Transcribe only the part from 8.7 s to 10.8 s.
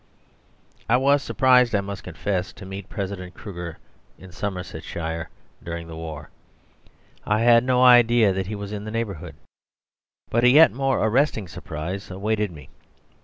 in the neighbourhood. But a yet